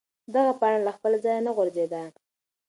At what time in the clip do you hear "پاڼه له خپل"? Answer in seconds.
0.59-1.13